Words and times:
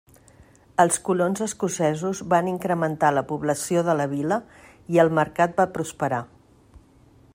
Els 0.83 0.95
colons 1.09 1.43
escocesos 1.45 2.21
van 2.33 2.49
incrementar 2.53 3.11
la 3.17 3.25
població 3.33 3.85
de 3.91 3.95
la 4.01 4.09
vila 4.15 4.41
i 4.95 5.03
el 5.05 5.13
mercat 5.21 5.55
va 5.61 5.71
prosperar. 5.77 6.23